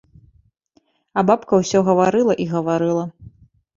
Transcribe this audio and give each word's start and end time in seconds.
А 1.21 1.25
бабка 1.31 1.53
ўсё 1.61 1.79
гаварыла 1.93 2.33
і 2.47 2.51
гаварыла. 2.55 3.05